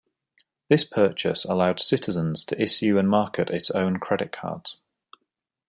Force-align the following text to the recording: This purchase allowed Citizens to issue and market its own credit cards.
This 0.67 0.83
purchase 0.83 1.45
allowed 1.45 1.79
Citizens 1.79 2.43
to 2.45 2.59
issue 2.59 2.97
and 2.97 3.07
market 3.07 3.51
its 3.51 3.69
own 3.69 3.99
credit 3.99 4.31
cards. 4.31 4.77